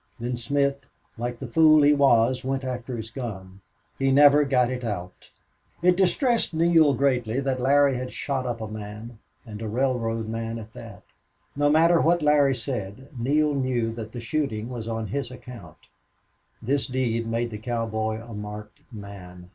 Then 0.19 0.35
Smith, 0.35 0.87
like 1.15 1.37
the 1.37 1.45
fool 1.45 1.83
he 1.83 1.93
was, 1.93 2.43
went 2.43 2.63
after 2.63 2.97
his 2.97 3.11
gun. 3.11 3.61
He 3.99 4.09
never 4.11 4.43
got 4.43 4.71
it 4.71 4.83
out. 4.83 5.29
It 5.83 5.95
distressed 5.95 6.55
Neale 6.55 6.95
greatly 6.95 7.39
that 7.39 7.61
Larry 7.61 7.95
had 7.97 8.11
shot 8.11 8.47
up 8.47 8.61
a 8.61 8.67
man 8.67 9.19
and 9.45 9.61
a 9.61 9.67
railroad 9.67 10.27
man 10.27 10.57
at 10.57 10.73
that. 10.73 11.03
No 11.55 11.69
matter 11.69 12.01
what 12.01 12.23
Larry 12.23 12.55
said, 12.55 13.09
Neale 13.15 13.53
knew 13.53 13.91
the 13.93 14.19
shooting 14.19 14.69
was 14.69 14.87
on 14.87 15.05
his 15.05 15.29
account. 15.29 15.77
This 16.63 16.87
deed 16.87 17.27
made 17.27 17.51
the 17.51 17.59
cowboy 17.59 18.23
a 18.23 18.33
marked 18.33 18.79
man. 18.91 19.49